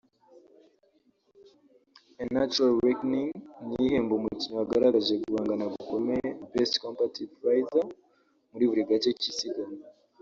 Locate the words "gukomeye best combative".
5.75-7.31